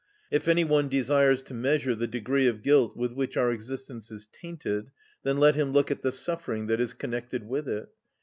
[0.31, 4.27] If any one desires to measure the degree of guilt with which our existence is
[4.31, 4.89] tainted,
[5.21, 7.87] then let him look at the suffering that is connected with it.